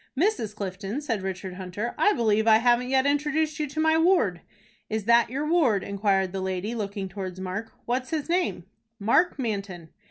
[0.19, 0.55] "Mrs.
[0.55, 4.41] Clifton," said Richard Hunter, "I believe I haven't yet introduced you to my ward."
[4.89, 7.71] "Is that your ward?" inquired the lady, looking towards Mark.
[7.85, 8.63] "What is his name?"
[8.97, 9.89] "Mark Manton."